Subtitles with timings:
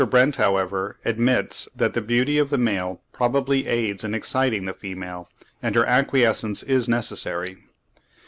[0.09, 5.29] Brent, however, admits that the beauty of the male probably aids in exciting the female;
[5.61, 7.55] and her acquiescence is necessary.